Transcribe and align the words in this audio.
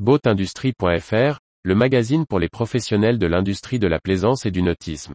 Boatindustrie.fr, 0.00 1.38
le 1.62 1.74
magazine 1.76 2.26
pour 2.26 2.40
les 2.40 2.48
professionnels 2.48 3.16
de 3.16 3.28
l'industrie 3.28 3.78
de 3.78 3.86
la 3.86 4.00
plaisance 4.00 4.44
et 4.44 4.50
du 4.50 4.60
nautisme. 4.60 5.14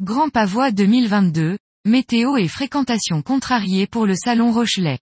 Grand 0.00 0.28
Pavois 0.28 0.70
2022, 0.70 1.58
météo 1.84 2.36
et 2.36 2.46
fréquentation 2.46 3.22
contrariée 3.22 3.88
pour 3.88 4.06
le 4.06 4.14
salon 4.14 4.52
Rochelet. 4.52 5.00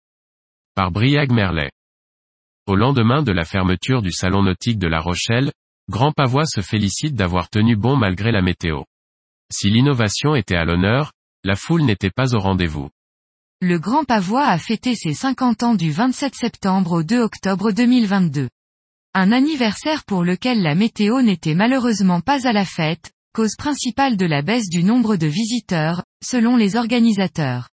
Par 0.75 0.93
Briag 0.93 1.31
Merlet. 1.31 1.71
Au 2.67 2.75
lendemain 2.75 3.23
de 3.23 3.33
la 3.33 3.45
fermeture 3.45 4.01
du 4.01 4.13
salon 4.13 4.45
nautique 4.45 4.79
de 4.79 4.89
La 4.89 5.01
Rochelle, 5.01 5.53
Grand 5.91 6.13
Pavois 6.13 6.47
se 6.47 6.63
félicite 6.63 7.15
d'avoir 7.15 7.51
tenu 7.51 7.77
bon 7.77 7.99
malgré 7.99 8.33
la 8.33 8.41
météo. 8.41 8.85
Si 9.53 9.71
l'innovation 9.71 10.35
était 10.35 10.57
à 10.57 10.65
l'honneur, 10.65 11.13
la 11.45 11.57
foule 11.57 11.83
n'était 11.83 12.11
pas 12.11 12.35
au 12.35 12.41
rendez-vous. 12.41 12.91
Le 13.61 13.79
Grand 13.79 14.05
Pavois 14.05 14.47
a 14.47 14.59
fêté 14.59 14.95
ses 14.95 15.15
50 15.15 15.63
ans 15.63 15.75
du 15.75 15.91
27 15.91 16.35
septembre 16.35 16.93
au 16.93 17.03
2 17.03 17.21
octobre 17.21 17.71
2022. 17.71 18.49
Un 19.15 19.33
anniversaire 19.33 20.05
pour 20.05 20.25
lequel 20.25 20.63
la 20.63 20.75
météo 20.75 21.23
n'était 21.23 21.55
malheureusement 21.55 22.21
pas 22.21 22.49
à 22.49 22.53
la 22.53 22.65
fête, 22.65 23.13
cause 23.33 23.55
principale 23.57 24.17
de 24.17 24.27
la 24.27 24.43
baisse 24.43 24.69
du 24.69 24.83
nombre 24.83 25.17
de 25.17 25.27
visiteurs, 25.27 26.03
selon 26.23 26.57
les 26.57 26.77
organisateurs. 26.77 27.69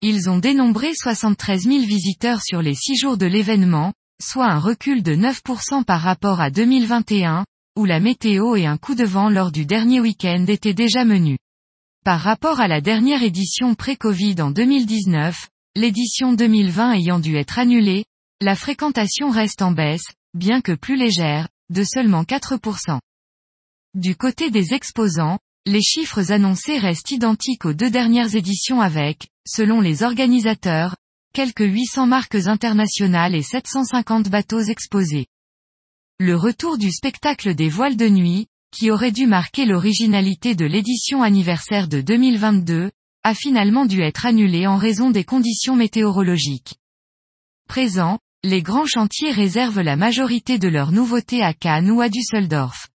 Ils 0.00 0.28
ont 0.28 0.38
dénombré 0.38 0.92
73 0.94 1.62
000 1.62 1.84
visiteurs 1.84 2.42
sur 2.42 2.62
les 2.62 2.74
6 2.74 2.96
jours 2.96 3.16
de 3.16 3.26
l'événement, 3.26 3.92
soit 4.20 4.46
un 4.46 4.58
recul 4.58 5.02
de 5.02 5.14
9% 5.14 5.84
par 5.84 6.00
rapport 6.00 6.40
à 6.40 6.50
2021, 6.50 7.44
où 7.76 7.84
la 7.84 8.00
météo 8.00 8.56
et 8.56 8.66
un 8.66 8.76
coup 8.76 8.94
de 8.94 9.04
vent 9.04 9.30
lors 9.30 9.50
du 9.50 9.64
dernier 9.64 10.00
week-end 10.00 10.44
étaient 10.46 10.74
déjà 10.74 11.04
menus. 11.04 11.38
Par 12.04 12.20
rapport 12.20 12.60
à 12.60 12.68
la 12.68 12.80
dernière 12.80 13.22
édition 13.22 13.74
pré-Covid 13.74 14.42
en 14.42 14.50
2019, 14.50 15.48
l'édition 15.74 16.32
2020 16.32 16.92
ayant 16.94 17.18
dû 17.18 17.36
être 17.36 17.58
annulée, 17.58 18.04
la 18.40 18.56
fréquentation 18.56 19.30
reste 19.30 19.62
en 19.62 19.72
baisse, 19.72 20.04
bien 20.34 20.60
que 20.60 20.72
plus 20.72 20.96
légère, 20.96 21.48
de 21.70 21.84
seulement 21.84 22.24
4%. 22.24 22.98
Du 23.94 24.16
côté 24.16 24.50
des 24.50 24.74
exposants, 24.74 25.38
les 25.64 25.82
chiffres 25.82 26.32
annoncés 26.32 26.78
restent 26.78 27.12
identiques 27.12 27.64
aux 27.64 27.72
deux 27.72 27.90
dernières 27.90 28.34
éditions 28.34 28.80
avec, 28.80 29.28
selon 29.46 29.80
les 29.80 30.02
organisateurs, 30.02 30.96
quelques 31.32 31.60
800 31.60 32.06
marques 32.06 32.34
internationales 32.34 33.34
et 33.34 33.42
750 33.42 34.28
bateaux 34.28 34.60
exposés. 34.60 35.26
Le 36.18 36.36
retour 36.36 36.78
du 36.78 36.90
spectacle 36.90 37.54
des 37.54 37.68
voiles 37.68 37.96
de 37.96 38.08
nuit, 38.08 38.46
qui 38.72 38.90
aurait 38.90 39.12
dû 39.12 39.26
marquer 39.26 39.66
l'originalité 39.66 40.54
de 40.54 40.64
l'édition 40.64 41.22
anniversaire 41.22 41.88
de 41.88 42.00
2022, 42.00 42.90
a 43.24 43.34
finalement 43.34 43.86
dû 43.86 44.02
être 44.02 44.26
annulé 44.26 44.66
en 44.66 44.76
raison 44.76 45.10
des 45.10 45.24
conditions 45.24 45.76
météorologiques. 45.76 46.74
Présent, 47.68 48.18
les 48.44 48.62
grands 48.62 48.86
chantiers 48.86 49.30
réservent 49.30 49.80
la 49.80 49.96
majorité 49.96 50.58
de 50.58 50.68
leurs 50.68 50.90
nouveautés 50.90 51.42
à 51.42 51.54
Cannes 51.54 51.90
ou 51.90 52.00
à 52.00 52.08
Düsseldorf. 52.08 52.88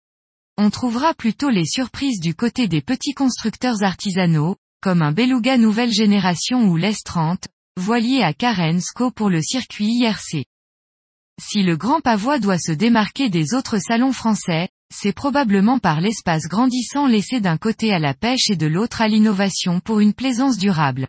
On 0.59 0.71
trouvera 0.71 1.15
plutôt 1.15 1.51
les 1.51 1.67
surprises 1.67 2.21
du 2.21 2.35
côté 2.35 2.67
des 2.67 2.81
petits 2.81 3.15
constructeurs 3.15 3.83
artisanaux, 3.83 4.57
comme 4.81 5.03
un 5.03 5.13
Beluga 5.13 5.59
nouvelle 5.59 5.93
génération 5.93 6.69
ou 6.69 6.77
l'S30, 6.77 7.45
voilier 7.77 8.23
à 8.23 8.33
Carensco 8.33 9.11
pour 9.11 9.31
le 9.31 9.43
circuit 9.43 9.87
IRC. 9.87 10.47
Si 11.41 11.63
le 11.63 11.77
Grand 11.77 12.01
Pavois 12.01 12.39
doit 12.39 12.59
se 12.59 12.73
démarquer 12.73 13.29
des 13.29 13.55
autres 13.55 13.79
salons 13.79 14.13
français, 14.13 14.69
c'est 14.95 15.13
probablement 15.13 15.79
par 15.79 16.01
l'espace 16.01 16.45
grandissant 16.49 17.07
laissé 17.07 17.41
d'un 17.41 17.59
côté 17.59 17.93
à 17.93 17.99
la 17.99 18.15
pêche 18.15 18.51
et 18.51 18.57
de 18.57 18.67
l'autre 18.67 19.03
à 19.03 19.09
l'innovation 19.09 19.81
pour 19.81 20.01
une 20.01 20.15
plaisance 20.15 20.57
durable. 20.57 21.09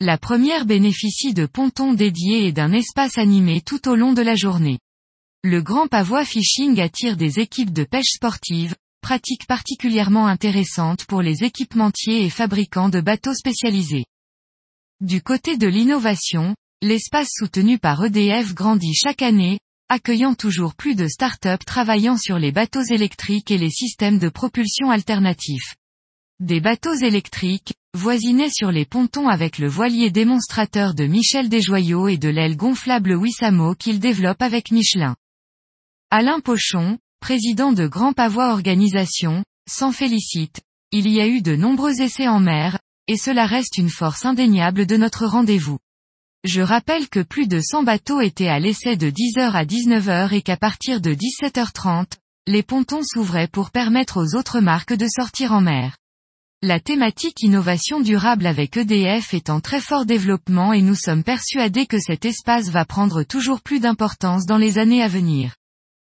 La 0.00 0.18
première 0.18 0.66
bénéficie 0.66 1.34
de 1.34 1.46
pontons 1.46 1.92
dédiés 1.92 2.46
et 2.46 2.52
d'un 2.52 2.72
espace 2.72 3.18
animé 3.18 3.60
tout 3.60 3.88
au 3.88 3.94
long 3.94 4.12
de 4.12 4.22
la 4.22 4.34
journée. 4.34 4.78
Le 5.42 5.62
Grand 5.62 5.86
Pavois 5.86 6.24
Fishing 6.24 6.80
attire 6.80 7.16
des 7.16 7.40
équipes 7.40 7.72
de 7.72 7.84
pêche 7.84 8.12
sportive, 8.14 8.74
pratique 9.00 9.46
particulièrement 9.46 10.26
intéressante 10.26 11.04
pour 11.04 11.22
les 11.22 11.44
équipementiers 11.44 12.24
et 12.24 12.30
fabricants 12.30 12.88
de 12.88 13.00
bateaux 13.00 13.34
spécialisés. 13.34 14.06
Du 15.00 15.22
côté 15.22 15.56
de 15.56 15.66
l'innovation, 15.66 16.56
l'espace 16.82 17.28
soutenu 17.30 17.78
par 17.78 18.04
EDF 18.04 18.54
grandit 18.54 18.94
chaque 18.94 19.22
année, 19.22 19.58
accueillant 19.88 20.34
toujours 20.34 20.74
plus 20.74 20.94
de 20.94 21.06
start-up 21.06 21.64
travaillant 21.64 22.18
sur 22.18 22.38
les 22.38 22.52
bateaux 22.52 22.82
électriques 22.82 23.50
et 23.50 23.58
les 23.58 23.70
systèmes 23.70 24.18
de 24.18 24.28
propulsion 24.28 24.90
alternatifs. 24.90 25.76
Des 26.38 26.60
bateaux 26.60 26.94
électriques, 26.94 27.72
voisinés 27.94 28.50
sur 28.50 28.70
les 28.70 28.84
pontons 28.84 29.28
avec 29.28 29.58
le 29.58 29.68
voilier 29.68 30.10
démonstrateur 30.10 30.92
de 30.92 31.06
Michel 31.06 31.48
Desjoyaux 31.48 32.08
et 32.08 32.18
de 32.18 32.28
l'aile 32.28 32.56
gonflable 32.56 33.14
Wissamo 33.14 33.74
qu'il 33.74 33.98
développe 33.98 34.42
avec 34.42 34.70
Michelin. 34.70 35.16
Alain 36.10 36.40
Pochon, 36.40 36.98
président 37.20 37.72
de 37.72 37.86
Grand 37.86 38.12
Pavois 38.12 38.52
Organisation, 38.52 39.44
s'en 39.68 39.92
félicite. 39.92 40.60
Il 40.92 41.10
y 41.10 41.20
a 41.20 41.26
eu 41.26 41.40
de 41.40 41.56
nombreux 41.56 42.02
essais 42.02 42.28
en 42.28 42.38
mer, 42.38 42.78
et 43.08 43.16
cela 43.16 43.46
reste 43.46 43.78
une 43.78 43.90
force 43.90 44.26
indéniable 44.26 44.84
de 44.86 44.96
notre 44.96 45.26
rendez-vous. 45.26 45.78
Je 46.46 46.60
rappelle 46.60 47.08
que 47.08 47.18
plus 47.18 47.48
de 47.48 47.60
100 47.60 47.82
bateaux 47.82 48.20
étaient 48.20 48.46
à 48.46 48.60
l'essai 48.60 48.96
de 48.96 49.10
10h 49.10 49.50
à 49.50 49.64
19h 49.64 50.32
et 50.32 50.42
qu'à 50.42 50.56
partir 50.56 51.00
de 51.00 51.12
17h30, 51.12 52.06
les 52.46 52.62
pontons 52.62 53.02
s'ouvraient 53.02 53.48
pour 53.48 53.72
permettre 53.72 54.22
aux 54.22 54.36
autres 54.36 54.60
marques 54.60 54.94
de 54.94 55.08
sortir 55.08 55.50
en 55.50 55.60
mer. 55.60 55.96
La 56.62 56.78
thématique 56.78 57.42
innovation 57.42 58.00
durable 58.00 58.46
avec 58.46 58.76
EDF 58.76 59.34
est 59.34 59.50
en 59.50 59.58
très 59.58 59.80
fort 59.80 60.06
développement 60.06 60.72
et 60.72 60.82
nous 60.82 60.94
sommes 60.94 61.24
persuadés 61.24 61.86
que 61.86 61.98
cet 61.98 62.24
espace 62.24 62.68
va 62.68 62.84
prendre 62.84 63.24
toujours 63.24 63.60
plus 63.60 63.80
d'importance 63.80 64.46
dans 64.46 64.56
les 64.56 64.78
années 64.78 65.02
à 65.02 65.08
venir. 65.08 65.56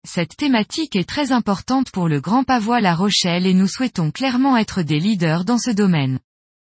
Cette 0.08 0.38
thématique 0.38 0.96
est 0.96 1.10
très 1.10 1.32
importante 1.32 1.90
pour 1.90 2.08
le 2.08 2.22
Grand 2.22 2.44
Pavois 2.44 2.82
La 2.82 2.94
Rochelle 2.94 3.48
et 3.48 3.56
nous 3.56 3.68
souhaitons 3.68 4.12
clairement 4.12 4.58
être 4.58 4.84
des 4.84 5.00
leaders 5.00 5.44
dans 5.44 5.58
ce 5.58 5.72
domaine. 5.72 6.20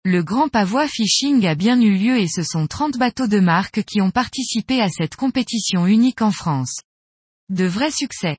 Le 0.06 0.22
Grand 0.22 0.49
Pavois 0.49 0.88
Fishing 0.88 1.47
a 1.47 1.55
bien 1.55 1.78
eu 1.78 1.94
lieu 1.94 2.16
et 2.16 2.27
ce 2.27 2.43
sont 2.43 2.66
30 2.66 2.97
bateaux 2.97 3.27
de 3.27 3.38
marque 3.38 3.83
qui 3.83 4.00
ont 4.00 4.11
participé 4.11 4.81
à 4.81 4.88
cette 4.88 5.15
compétition 5.15 5.87
unique 5.87 6.22
en 6.22 6.31
France. 6.31 6.81
De 7.50 7.66
vrais 7.66 7.91
succès. 7.91 8.39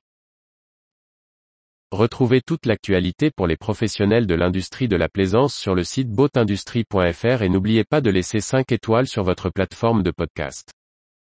Retrouvez 1.92 2.40
toute 2.40 2.66
l'actualité 2.66 3.30
pour 3.30 3.46
les 3.46 3.56
professionnels 3.56 4.26
de 4.26 4.34
l'industrie 4.34 4.88
de 4.88 4.96
la 4.96 5.08
plaisance 5.08 5.54
sur 5.54 5.76
le 5.76 5.84
site 5.84 6.08
boatindustrie.fr 6.08 7.42
et 7.42 7.48
n'oubliez 7.48 7.84
pas 7.84 8.00
de 8.00 8.10
laisser 8.10 8.40
5 8.40 8.72
étoiles 8.72 9.06
sur 9.06 9.22
votre 9.22 9.48
plateforme 9.48 10.02
de 10.02 10.10
podcast. 10.10 10.72